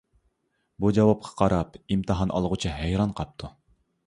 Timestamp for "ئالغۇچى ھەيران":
2.39-3.15